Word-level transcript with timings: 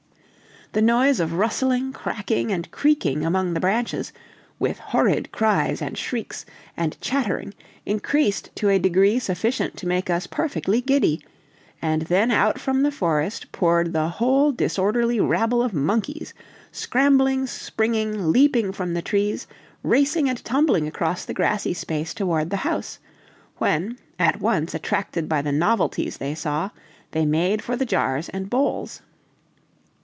The 0.73 0.81
noise 0.81 1.19
of 1.19 1.33
rustling, 1.33 1.91
cracking, 1.91 2.49
and 2.49 2.71
creaking 2.71 3.25
among 3.25 3.53
the 3.53 3.59
branches, 3.59 4.13
with 4.57 4.79
horrid 4.79 5.29
cries, 5.33 5.81
and 5.81 5.97
shrieks, 5.97 6.45
and 6.77 6.95
chattering, 7.01 7.53
increased 7.85 8.51
to 8.55 8.69
a 8.69 8.79
degree 8.79 9.19
sufficient 9.19 9.75
to 9.75 9.85
make 9.85 10.09
us 10.09 10.27
perfectly 10.27 10.79
giddy; 10.79 11.21
and 11.81 12.03
then 12.03 12.31
out 12.31 12.57
from 12.57 12.83
the 12.83 12.91
forest 12.91 13.51
poured 13.51 13.91
the 13.91 14.07
whole 14.07 14.53
disorderly 14.53 15.19
rabble 15.19 15.61
of 15.61 15.73
monkeys, 15.73 16.33
scrambling, 16.71 17.47
springing, 17.47 18.31
leaping 18.31 18.71
from 18.71 18.93
the 18.93 19.01
trees, 19.01 19.47
racing 19.83 20.29
and 20.29 20.41
tumbling 20.45 20.87
across 20.87 21.25
the 21.25 21.33
grassy 21.33 21.73
space 21.73 22.13
toward 22.13 22.49
the 22.49 22.55
house; 22.63 22.97
when, 23.57 23.97
at 24.17 24.39
once 24.39 24.73
attracted 24.73 25.27
by 25.27 25.41
the 25.41 25.51
novelties 25.51 26.15
they 26.15 26.33
saw, 26.33 26.69
they 27.11 27.25
made 27.25 27.61
for 27.61 27.75
the 27.75 27.85
jars 27.85 28.29
and 28.29 28.49
bowls. 28.49 29.01